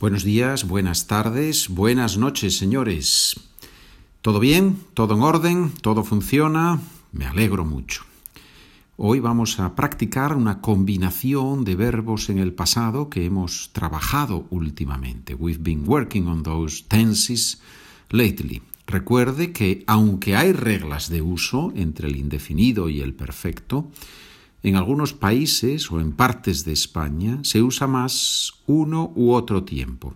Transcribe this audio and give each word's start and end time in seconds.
Buenos 0.00 0.24
días, 0.24 0.66
buenas 0.66 1.08
tardes, 1.08 1.68
buenas 1.68 2.16
noches, 2.16 2.56
señores. 2.56 3.38
¿Todo 4.22 4.40
bien? 4.40 4.78
¿Todo 4.94 5.14
en 5.14 5.20
orden? 5.20 5.72
¿Todo 5.82 6.04
funciona? 6.04 6.80
Me 7.12 7.26
alegro 7.26 7.66
mucho. 7.66 8.04
Hoy 8.96 9.20
vamos 9.20 9.60
a 9.60 9.74
practicar 9.76 10.34
una 10.34 10.62
combinación 10.62 11.64
de 11.64 11.74
verbos 11.76 12.30
en 12.30 12.38
el 12.38 12.54
pasado 12.54 13.10
que 13.10 13.26
hemos 13.26 13.74
trabajado 13.74 14.46
últimamente. 14.48 15.34
We've 15.34 15.62
been 15.62 15.86
working 15.86 16.28
on 16.28 16.44
those 16.44 16.82
tenses 16.88 17.60
lately. 18.08 18.62
Recuerde 18.86 19.52
que 19.52 19.84
aunque 19.86 20.34
hay 20.34 20.52
reglas 20.52 21.10
de 21.10 21.20
uso 21.20 21.74
entre 21.76 22.08
el 22.08 22.16
indefinido 22.16 22.88
y 22.88 23.02
el 23.02 23.12
perfecto, 23.12 23.90
en 24.62 24.76
algunos 24.76 25.12
países 25.12 25.90
o 25.90 26.00
en 26.00 26.12
partes 26.12 26.64
de 26.64 26.72
España 26.72 27.40
se 27.42 27.62
usa 27.62 27.86
más 27.86 28.52
uno 28.66 29.12
u 29.14 29.32
otro 29.32 29.64
tiempo. 29.64 30.14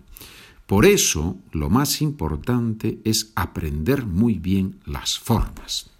Por 0.65 0.85
eso, 0.85 1.37
lo 1.51 1.69
más 1.69 2.01
importante 2.01 2.99
es 3.03 3.31
aprender 3.35 4.05
muy 4.05 4.35
bien 4.35 4.79
las 4.85 5.19
formas. 5.19 5.91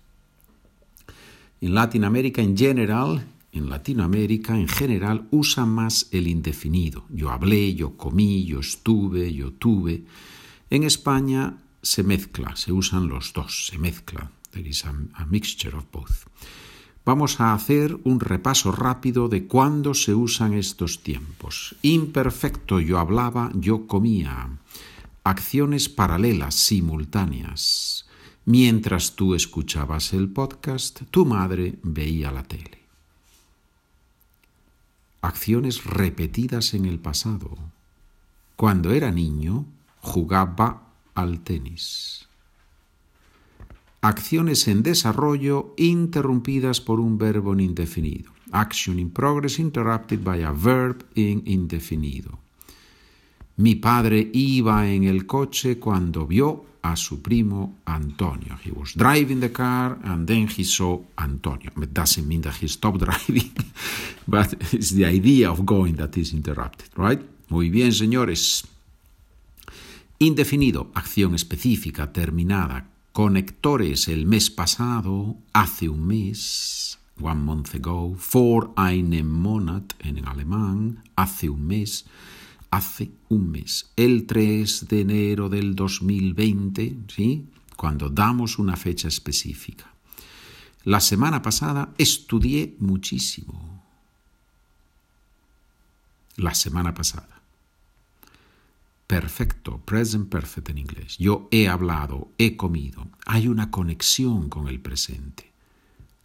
En 1.61 1.75
Latinoamérica 1.75 2.41
en 2.41 2.57
general, 2.57 3.27
en 3.51 3.69
Latinoamérica 3.69 4.57
en 4.57 4.67
general 4.67 5.27
usa 5.31 5.65
más 5.65 6.07
el 6.11 6.27
indefinido. 6.27 7.05
Yo 7.09 7.29
hablé, 7.29 7.73
yo 7.75 7.95
comí, 7.95 8.45
yo 8.45 8.59
estuve, 8.59 9.33
yo 9.33 9.53
tuve. 9.53 10.03
En 10.69 10.83
España 10.83 11.57
se 11.81 12.03
mezcla, 12.03 12.55
se 12.55 12.71
usan 12.71 13.07
los 13.07 13.33
dos, 13.33 13.67
se 13.67 13.77
mezcla. 13.77 14.31
There 14.51 14.67
is 14.67 14.85
a, 14.85 14.93
a 15.13 15.25
mixture 15.25 15.75
of 15.75 15.85
both. 15.91 16.25
Vamos 17.05 17.39
a 17.39 17.53
hacer 17.53 17.99
un 18.03 18.19
repaso 18.19 18.71
rápido 18.71 19.29
de 19.29 19.45
cuándo 19.45 19.93
se 19.93 20.15
usan 20.15 20.53
estos 20.53 21.03
tiempos. 21.03 21.75
Imperfecto 21.83 22.79
yo 22.79 22.97
hablaba, 22.97 23.51
yo 23.53 23.85
comía. 23.85 24.49
Acciones 25.23 25.87
paralelas, 25.87 26.55
simultáneas. 26.55 28.07
Mientras 28.45 29.15
tú 29.15 29.35
escuchabas 29.35 30.13
el 30.13 30.29
podcast, 30.29 31.03
tu 31.11 31.27
madre 31.27 31.77
veía 31.83 32.31
la 32.31 32.43
tele. 32.43 32.79
Acciones 35.21 35.85
repetidas 35.85 36.73
en 36.73 36.85
el 36.85 36.97
pasado. 36.97 37.55
Cuando 38.55 38.91
era 38.91 39.11
niño, 39.11 39.65
jugaba 40.01 40.81
al 41.13 41.41
tenis 41.41 42.27
acciones 44.07 44.67
en 44.67 44.83
desarrollo 44.83 45.73
interrumpidas 45.77 46.81
por 46.81 46.99
un 46.99 47.17
verbo 47.17 47.53
en 47.53 47.59
indefinido. 47.61 48.31
Action 48.51 48.99
in 48.99 49.09
progress 49.09 49.59
interrupted 49.59 50.19
by 50.23 50.43
a 50.43 50.51
verb 50.51 51.03
in 51.15 51.43
indefinido. 51.45 52.39
Mi 53.57 53.75
padre 53.75 54.29
iba 54.33 54.87
en 54.87 55.05
el 55.05 55.25
coche 55.25 55.79
cuando 55.79 56.27
vio 56.27 56.65
a 56.81 56.95
su 56.95 57.21
primo 57.21 57.79
Antonio. 57.85 58.57
He 58.63 58.71
was 58.71 58.93
driving 58.95 59.39
the 59.39 59.51
car 59.51 59.97
and 60.03 60.27
then 60.27 60.47
he 60.47 60.63
saw 60.63 61.01
Antonio. 61.17 61.71
It 61.81 61.93
doesn't 61.93 62.27
mean 62.27 62.41
that 62.41 62.55
he 62.61 62.67
stopped 62.67 62.99
driving, 63.05 63.51
but 64.27 64.53
it's 64.73 64.93
the 64.93 65.05
idea 65.05 65.49
of 65.49 65.65
going 65.65 65.95
that 65.95 66.15
is 66.17 66.33
interrupted, 66.33 66.89
right? 66.95 67.21
Muy 67.49 67.69
bien, 67.69 67.91
señores. 67.91 68.67
Indefinido, 70.19 70.91
acción 70.93 71.35
específica, 71.35 72.13
terminada, 72.13 72.87
conectores 73.15 74.09
el 74.09 74.25
mes 74.25 74.49
pasado, 74.49 75.37
hace 75.53 75.87
un 75.87 76.05
mes, 76.05 76.99
one 77.21 77.41
month 77.41 77.73
ago, 77.75 78.13
vor 78.33 78.73
einem 78.75 79.29
Monat 79.29 79.93
en 79.99 80.27
alemán, 80.27 81.01
hace 81.15 81.47
un 81.47 81.65
mes, 81.65 82.03
hace 82.71 83.11
un 83.29 83.51
mes, 83.51 83.89
el 83.95 84.25
3 84.25 84.89
de 84.89 84.99
enero 84.99 85.47
del 85.47 85.75
2020, 85.75 86.97
¿sí? 87.07 87.47
cuando 87.77 88.09
damos 88.09 88.59
una 88.59 88.75
fecha 88.75 89.07
específica. 89.07 89.93
La 90.83 90.99
semana 90.99 91.41
pasada 91.41 91.93
estudié 91.97 92.75
muchísimo. 92.79 93.81
La 96.35 96.53
semana 96.53 96.93
pasada 96.93 97.34
perfecto, 99.07 99.79
present 99.79 100.29
perfect 100.29 100.69
en 100.69 100.77
inglés. 100.77 101.17
Yo 101.17 101.47
he 101.51 101.67
hablado, 101.67 102.29
he 102.37 102.57
comido. 102.57 103.07
Hay 103.25 103.47
una 103.47 103.71
conexión 103.71 104.49
con 104.49 104.67
el 104.67 104.79
presente. 104.79 105.51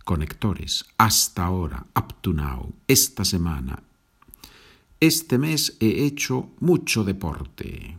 Conectores, 0.04 0.86
hasta 0.98 1.44
ahora, 1.44 1.86
up 1.94 2.14
to 2.20 2.32
now, 2.32 2.72
esta 2.88 3.24
semana. 3.24 3.82
Este 4.98 5.38
mes 5.38 5.76
he 5.80 6.04
hecho 6.04 6.50
mucho 6.60 7.04
deporte. 7.04 7.96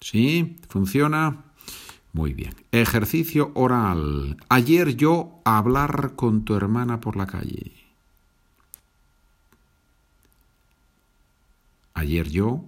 ¿Sí? 0.00 0.56
¿Funciona? 0.68 1.44
Muy 2.12 2.34
bien. 2.34 2.54
Ejercicio 2.72 3.52
oral. 3.54 4.36
Ayer 4.48 4.96
yo 4.96 5.40
hablar 5.44 6.14
con 6.16 6.44
tu 6.44 6.54
hermana 6.54 7.00
por 7.00 7.16
la 7.16 7.26
calle. 7.26 7.72
Ayer 11.94 12.28
yo 12.28 12.64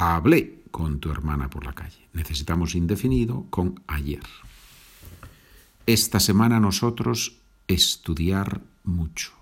hablé 0.00 0.62
con 0.70 0.98
tu 0.98 1.10
hermana 1.10 1.50
por 1.50 1.64
la 1.64 1.74
calle. 1.74 2.08
Necesitamos 2.14 2.74
indefinido 2.74 3.46
con 3.50 3.82
ayer. 3.86 4.22
Esta 5.86 6.20
semana 6.20 6.58
nosotros 6.58 7.36
estudiar 7.68 8.62
mucho. 8.84 9.32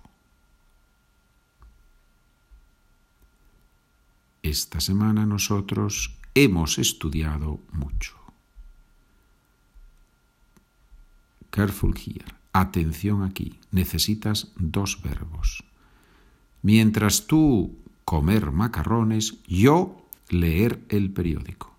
Esta 4.43 4.81
semana 4.81 5.27
nosotros 5.27 6.15
hemos 6.35 6.79
estudiado 6.79 7.61
mucho. 7.73 8.17
Careful 11.51 11.95
here. 11.97 12.25
Atención 12.53 13.23
aquí. 13.23 13.59
Necesitas 13.71 14.49
dos 14.57 15.03
verbos. 15.03 15.63
Mientras 16.63 17.27
tú 17.27 17.77
comer 18.05 18.51
macarrones, 18.51 19.37
yo 19.47 20.08
leer 20.31 20.81
el 20.89 21.11
periódico. 21.11 21.75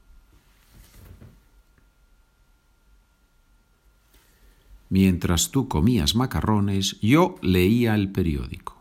Mientras 4.90 5.52
tú 5.52 5.68
comías 5.68 6.16
macarrones, 6.16 7.00
yo 7.00 7.36
leía 7.42 7.94
el 7.94 8.12
periódico. 8.12 8.76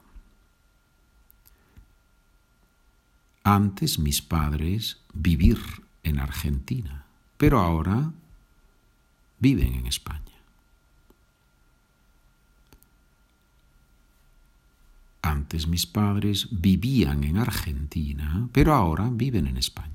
Antes 3.45 3.99
mis 3.99 4.23
padres 4.23 5.01
vivir 5.13 5.59
en 6.03 6.19
Argentina, 6.19 7.05
pero 7.37 7.61
ahora 7.61 8.13
viven 9.39 9.75
en 9.75 9.87
España. 9.87 10.28
Mis 15.49 15.87
padres 15.87 16.49
vivían 16.51 17.25
en 17.25 17.39
Argentina, 17.39 18.49
pero 18.53 18.75
ahora 18.75 19.09
viven 19.11 19.47
en 19.47 19.57
España. 19.57 19.89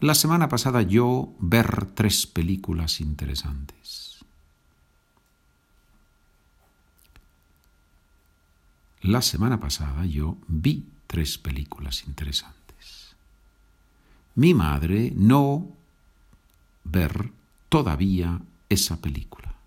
La 0.00 0.14
semana 0.14 0.48
pasada 0.48 0.82
yo 0.82 1.34
ver 1.40 1.86
tres 1.94 2.26
películas 2.26 3.00
interesantes. 3.00 4.24
La 9.02 9.22
semana 9.22 9.58
pasada 9.58 10.06
yo 10.06 10.36
vi 10.46 10.86
tres 11.08 11.38
películas 11.38 12.04
interesantes. 12.06 13.16
Mi 14.36 14.54
madre 14.54 15.12
no 15.16 15.66
ver 16.84 17.32
todavía 17.68 18.40
esa 18.68 19.00
película. 19.00 19.57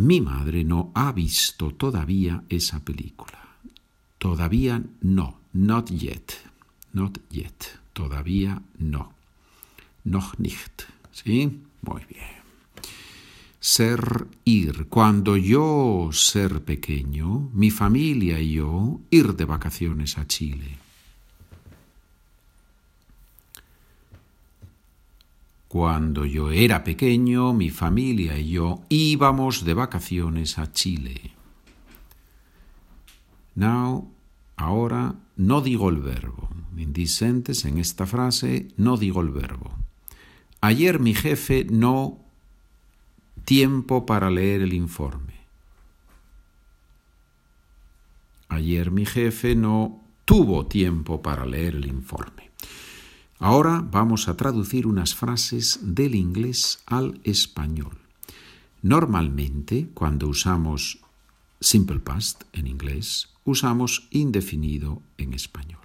Mi 0.00 0.22
madre 0.22 0.64
no 0.64 0.92
ha 0.94 1.12
visto 1.12 1.72
todavía 1.72 2.42
esa 2.48 2.80
película. 2.82 3.38
Todavía 4.16 4.82
no. 5.02 5.40
Not 5.52 5.90
yet. 5.90 6.32
Not 6.94 7.18
yet. 7.28 7.78
Todavía 7.92 8.62
no. 8.78 9.12
Noch 10.04 10.38
nicht. 10.38 10.84
¿Sí? 11.12 11.60
Muy 11.82 12.02
bien. 12.08 12.40
Ser, 13.60 14.26
ir. 14.46 14.86
Cuando 14.88 15.36
yo 15.36 16.08
ser 16.12 16.64
pequeño, 16.64 17.50
mi 17.52 17.70
familia 17.70 18.40
y 18.40 18.52
yo 18.52 19.00
ir 19.10 19.36
de 19.36 19.44
vacaciones 19.44 20.16
a 20.16 20.26
Chile. 20.26 20.78
Cuando 25.70 26.26
yo 26.26 26.50
era 26.50 26.82
pequeño, 26.82 27.52
mi 27.52 27.70
familia 27.70 28.36
y 28.36 28.48
yo 28.48 28.82
íbamos 28.88 29.64
de 29.64 29.72
vacaciones 29.72 30.58
a 30.58 30.72
Chile. 30.72 31.30
Now, 33.54 34.10
ahora 34.56 35.14
no 35.36 35.60
digo 35.60 35.88
el 35.88 35.98
verbo. 35.98 36.48
In 36.76 36.92
en 36.92 37.78
esta 37.78 38.04
frase, 38.04 38.66
no 38.78 38.96
digo 38.96 39.20
el 39.20 39.28
verbo. 39.28 39.70
Ayer 40.60 40.98
mi 40.98 41.14
jefe 41.14 41.64
no 41.70 42.18
tiempo 43.44 44.06
para 44.06 44.28
leer 44.28 44.62
el 44.62 44.72
informe. 44.72 45.34
Ayer 48.48 48.90
mi 48.90 49.06
jefe 49.06 49.54
no 49.54 50.00
tuvo 50.24 50.66
tiempo 50.66 51.22
para 51.22 51.46
leer 51.46 51.76
el 51.76 51.86
informe. 51.86 52.50
Ahora 53.42 53.80
vamos 53.80 54.28
a 54.28 54.36
traducir 54.36 54.86
unas 54.86 55.14
frases 55.14 55.80
del 55.80 56.14
inglés 56.14 56.82
al 56.84 57.22
español. 57.24 57.96
Normalmente, 58.82 59.88
cuando 59.94 60.28
usamos 60.28 60.98
simple 61.58 62.00
past 62.00 62.42
en 62.52 62.66
inglés, 62.66 63.30
usamos 63.46 64.08
indefinido 64.10 65.00
en 65.16 65.32
español. 65.32 65.80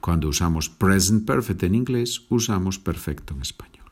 Cuando 0.00 0.26
usamos 0.26 0.68
present 0.68 1.24
perfect 1.24 1.62
en 1.62 1.76
inglés, 1.76 2.26
usamos 2.28 2.80
perfecto 2.80 3.32
en 3.34 3.42
español. 3.42 3.86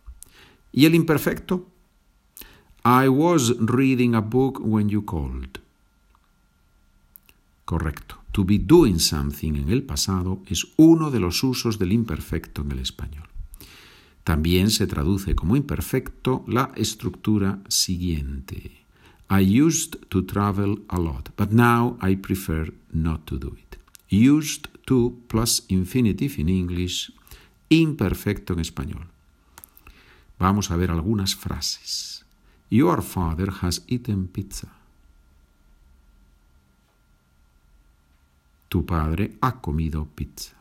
¿Y 0.72 0.86
el 0.86 0.96
imperfecto? 0.96 1.68
I 2.84 3.06
was 3.06 3.54
reading 3.60 4.16
a 4.16 4.20
book 4.20 4.58
when 4.60 4.88
you 4.88 5.04
called. 5.04 5.60
Correcto. 7.64 8.19
To 8.32 8.44
be 8.44 8.58
doing 8.58 8.98
something 8.98 9.56
en 9.56 9.70
el 9.70 9.82
pasado 9.82 10.42
es 10.46 10.66
uno 10.76 11.10
de 11.10 11.20
los 11.20 11.42
usos 11.42 11.78
del 11.78 11.92
imperfecto 11.92 12.62
en 12.62 12.72
el 12.72 12.78
español. 12.78 13.28
También 14.24 14.70
se 14.70 14.86
traduce 14.86 15.34
como 15.34 15.56
imperfecto 15.56 16.44
la 16.46 16.72
estructura 16.76 17.60
siguiente. 17.68 18.84
I 19.28 19.60
used 19.60 19.96
to 20.08 20.24
travel 20.24 20.82
a 20.88 20.98
lot, 20.98 21.30
but 21.36 21.50
now 21.50 21.96
I 22.02 22.16
prefer 22.16 22.72
not 22.92 23.24
to 23.26 23.38
do 23.38 23.56
it. 23.56 23.78
Used 24.10 24.68
to 24.86 25.16
plus 25.28 25.64
infinitive 25.68 26.40
in 26.40 26.48
English, 26.48 27.12
imperfecto 27.68 28.52
en 28.52 28.60
español. 28.60 29.06
Vamos 30.38 30.70
a 30.70 30.76
ver 30.76 30.90
algunas 30.90 31.34
frases. 31.34 32.24
Your 32.70 33.02
father 33.02 33.52
has 33.62 33.84
eaten 33.88 34.26
pizza. 34.26 34.79
Tu 38.70 38.86
padre 38.86 39.36
ha 39.42 39.60
comido 39.60 40.06
pizza. 40.14 40.54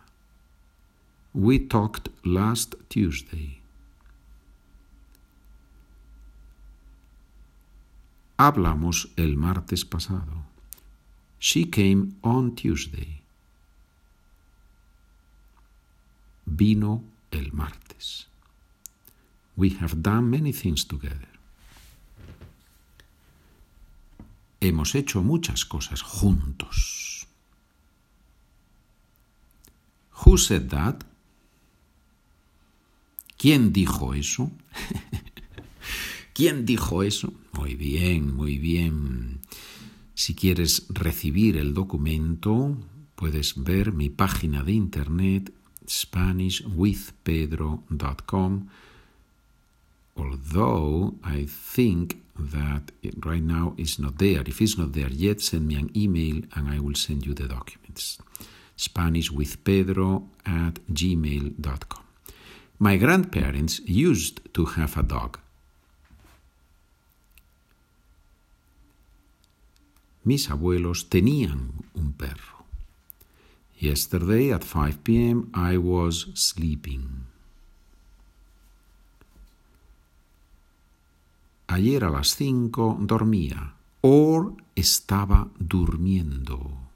We 1.31 1.59
talked 1.59 2.09
last 2.25 2.75
Tuesday. 2.89 3.61
Hablamos 8.35 9.09
el 9.15 9.35
martes 9.35 9.85
pasado. 9.85 10.43
She 11.37 11.65
came 11.65 12.15
on 12.23 12.55
Tuesday. 12.55 13.21
Vino 16.47 17.03
el 17.31 17.51
martes. 17.51 18.25
We 19.55 19.69
have 19.81 20.01
done 20.01 20.31
many 20.31 20.51
things 20.51 20.83
together. 20.83 21.29
Hemos 24.59 24.95
hecho 24.95 25.21
muchas 25.21 25.63
cosas 25.63 26.01
juntos. 26.01 27.18
Who 30.25 30.37
said 30.37 30.69
that? 30.69 31.03
¿Quién 33.37 33.71
dijo 33.71 34.13
eso? 34.13 34.51
¿Quién 36.33 36.65
dijo 36.65 37.03
eso? 37.03 37.33
Muy 37.53 37.75
bien, 37.75 38.35
muy 38.35 38.57
bien. 38.57 39.39
Si 40.13 40.35
quieres 40.35 40.87
recibir 40.89 41.55
el 41.55 41.73
documento, 41.73 42.75
puedes 43.15 43.63
ver 43.63 43.93
mi 43.93 44.09
página 44.09 44.61
de 44.63 44.73
internet 44.73 45.53
SpanishWithPedro.com. 45.87 48.67
Although 50.15 51.15
I 51.23 51.45
think 51.45 52.17
that 52.35 52.91
right 53.25 53.43
now 53.43 53.73
is 53.77 53.99
not 53.99 54.17
there. 54.17 54.43
If 54.45 54.61
it's 54.61 54.77
not 54.77 54.91
there 54.91 55.11
yet, 55.11 55.41
send 55.41 55.67
me 55.67 55.75
an 55.75 55.89
email 55.95 56.43
and 56.55 56.69
I 56.69 56.79
will 56.79 56.95
send 56.95 57.25
you 57.25 57.33
the 57.33 57.47
documents. 57.47 58.19
SpanishWithPedro 58.79 60.23
at 60.45 60.79
gmail.com. 60.87 62.03
My 62.79 62.95
grandparents 62.95 63.81
used 63.85 64.39
to 64.53 64.63
have 64.65 64.97
a 64.97 65.03
dog. 65.03 65.37
Mis 70.23 70.49
abuelos 70.49 71.09
tenían 71.09 71.73
un 71.93 72.13
perro. 72.13 72.65
Yesterday 73.79 74.51
at 74.51 74.63
5 74.63 75.03
p.m. 75.03 75.49
I 75.53 75.77
was 75.77 76.27
sleeping. 76.35 77.25
Ayer 81.67 82.03
a 82.03 82.09
las 82.09 82.35
5 82.35 82.97
dormía. 83.01 83.75
Or 84.01 84.55
estaba 84.75 85.49
durmiendo. 85.59 86.88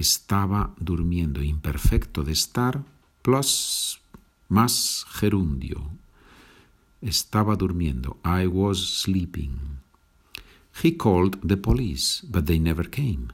Estaba 0.00 0.74
durmiendo. 0.78 1.42
Imperfecto 1.42 2.24
de 2.24 2.32
estar 2.32 2.82
plus 3.20 4.00
más 4.48 5.04
gerundio. 5.10 5.90
Estaba 7.02 7.54
durmiendo. 7.54 8.16
I 8.24 8.46
was 8.46 8.78
sleeping. 9.02 9.58
He 10.82 10.96
called 10.96 11.38
the 11.46 11.58
police, 11.58 12.22
but 12.26 12.46
they 12.46 12.58
never 12.58 12.88
came. 12.88 13.28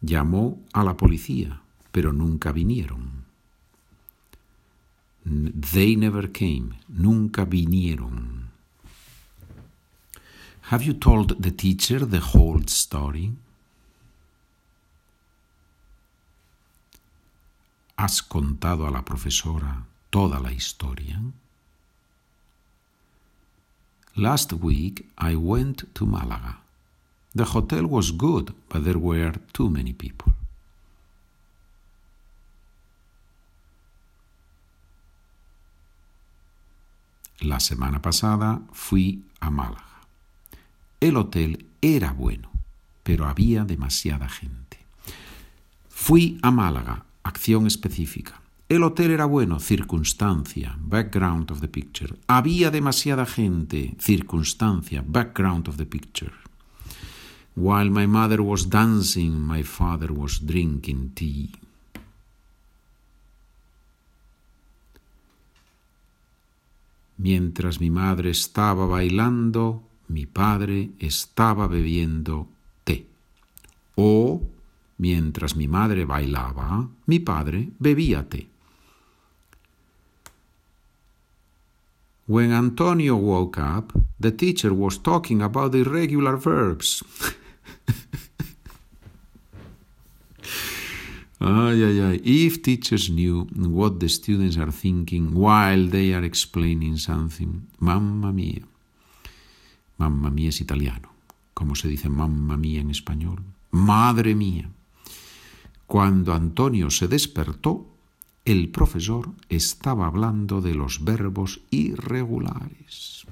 Llamó 0.00 0.58
a 0.72 0.82
la 0.82 0.96
policía, 0.96 1.60
pero 1.92 2.12
nunca 2.12 2.50
vinieron. 2.50 3.26
They 5.24 5.94
never 5.94 6.32
came. 6.32 6.80
Nunca 6.88 7.44
vinieron. 7.44 8.47
Have 10.68 10.82
you 10.82 10.92
told 10.92 11.42
the 11.42 11.50
teacher 11.50 12.00
the 12.04 12.20
whole 12.20 12.60
story? 12.66 13.32
¿Has 17.96 18.20
contado 18.20 18.86
a 18.86 18.90
la 18.90 19.02
profesora 19.02 19.86
toda 20.10 20.38
la 20.40 20.50
historia? 20.50 21.22
Last 24.14 24.52
week 24.52 25.06
I 25.16 25.36
went 25.36 25.84
to 25.94 26.04
Malaga. 26.04 26.58
The 27.34 27.44
hotel 27.44 27.86
was 27.86 28.10
good, 28.10 28.52
but 28.68 28.84
there 28.84 28.98
were 28.98 29.32
too 29.54 29.70
many 29.70 29.94
people. 29.94 30.34
La 37.40 37.58
semana 37.58 38.02
pasada 38.02 38.60
fui 38.74 39.22
a 39.40 39.50
Málaga. 39.50 39.97
El 41.00 41.16
hotel 41.16 41.66
era 41.80 42.12
bueno, 42.12 42.50
pero 43.04 43.26
había 43.26 43.64
demasiada 43.64 44.28
gente. 44.28 44.78
Fui 45.88 46.38
a 46.42 46.50
Málaga 46.50 47.04
acción 47.22 47.66
específica. 47.66 48.40
El 48.68 48.82
hotel 48.82 49.12
era 49.12 49.24
bueno, 49.24 49.60
circunstancia, 49.60 50.76
background 50.78 51.50
of 51.50 51.60
the 51.60 51.68
picture. 51.68 52.14
Había 52.26 52.70
demasiada 52.70 53.24
gente, 53.24 53.94
circunstancia, 53.98 55.02
background 55.06 55.68
of 55.68 55.76
the 55.76 55.86
picture. 55.86 56.32
While 57.54 57.90
my 57.90 58.06
mother 58.06 58.40
was 58.40 58.68
dancing, 58.68 59.40
my 59.40 59.62
father 59.62 60.12
was 60.12 60.44
drinking 60.44 61.12
tea. 61.14 61.50
Mientras 67.16 67.80
mi 67.80 67.90
madre 67.90 68.30
estaba 68.30 68.86
bailando, 68.86 69.87
mi 70.08 70.26
padre 70.26 70.90
estaba 70.98 71.66
bebiendo 71.66 72.48
té. 72.84 73.06
O 73.96 74.42
Mientras 74.98 75.54
mi 75.54 75.68
madre 75.68 76.04
bailaba, 76.04 76.88
mi 77.06 77.20
padre 77.20 77.70
bebía 77.78 78.28
té. 78.28 78.48
When 82.26 82.52
Antonio 82.52 83.16
woke 83.16 83.58
up, 83.58 83.92
the 84.20 84.32
teacher 84.32 84.74
was 84.74 84.98
talking 84.98 85.40
about 85.40 85.74
irregular 85.74 86.36
verbs. 86.36 87.02
ay, 91.40 91.82
ay, 91.84 92.00
ay. 92.00 92.20
If 92.24 92.62
teachers 92.62 93.08
knew 93.08 93.46
what 93.54 94.00
the 94.00 94.08
students 94.08 94.58
are 94.58 94.72
thinking 94.72 95.32
while 95.32 95.88
they 95.88 96.12
are 96.12 96.24
explaining 96.24 96.98
something, 96.98 97.68
mamma 97.78 98.32
mía. 98.32 98.64
Mamma 99.98 100.30
mía 100.30 100.48
es 100.48 100.60
italiano. 100.60 101.10
¿Cómo 101.54 101.74
se 101.74 101.88
dice 101.88 102.08
mamma 102.08 102.56
mía 102.56 102.80
en 102.80 102.90
español? 102.90 103.42
Madre 103.72 104.34
mía. 104.34 104.70
Cuando 105.86 106.32
Antonio 106.32 106.90
se 106.90 107.08
despertó, 107.08 107.86
el 108.44 108.68
profesor 108.68 109.30
estaba 109.48 110.06
hablando 110.06 110.60
de 110.60 110.74
los 110.74 111.04
verbos 111.04 111.60
irregulares. 111.70 113.26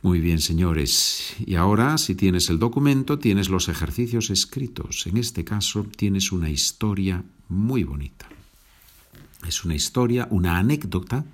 Muy 0.00 0.20
bien, 0.20 0.40
señores. 0.40 1.34
Y 1.44 1.56
ahora, 1.56 1.98
si 1.98 2.14
tienes 2.14 2.48
el 2.50 2.58
documento, 2.58 3.18
tienes 3.18 3.48
los 3.48 3.68
ejercicios 3.68 4.30
escritos. 4.30 5.06
En 5.08 5.16
este 5.16 5.44
caso, 5.44 5.84
tienes 5.84 6.30
una 6.30 6.50
historia 6.50 7.24
muy 7.48 7.82
bonita. 7.82 8.28
Es 9.46 9.64
una 9.64 9.74
historia, 9.74 10.28
una 10.30 10.58
anécdota 10.58 11.24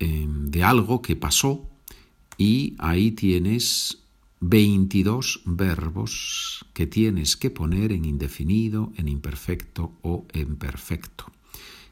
eh, 0.00 0.26
de 0.28 0.62
algo 0.62 1.02
que 1.02 1.16
pasó 1.16 1.68
y 2.36 2.74
ahí 2.78 3.12
tienes 3.12 3.98
22 4.40 5.42
verbos 5.44 6.64
que 6.72 6.86
tienes 6.86 7.36
que 7.36 7.50
poner 7.50 7.92
en 7.92 8.04
indefinido, 8.04 8.92
en 8.96 9.08
imperfecto 9.08 9.92
o 10.02 10.26
en 10.32 10.56
perfecto. 10.56 11.32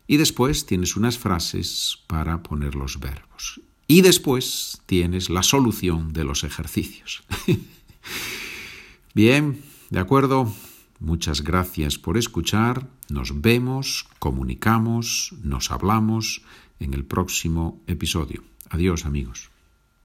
Y 0.07 0.19
después 0.19 0.67
tienes 0.67 0.97
unas 0.97 1.19
frases 1.19 1.99
para 2.07 2.43
poner 2.43 2.77
los 2.77 3.01
verbos. 3.01 3.61
Y 3.89 4.03
después 4.03 4.81
tienes 4.87 5.31
la 5.31 5.43
solución 5.43 6.13
de 6.13 6.25
los 6.25 6.45
ejercicios. 6.45 7.25
Bien, 9.15 9.61
de 9.91 9.99
acuerdo. 9.99 10.53
Muchas 10.99 11.43
gracias 11.43 11.99
por 11.99 12.17
escuchar. 12.17 12.89
Nos 13.11 13.43
vemos, 13.43 14.07
comunicamos, 14.19 15.35
nos 15.43 15.71
hablamos 15.71 16.43
en 16.79 16.95
el 16.95 17.05
próximo 17.05 17.83
episodio. 17.87 18.45
Adiós 18.71 19.07
amigos. 19.07 19.51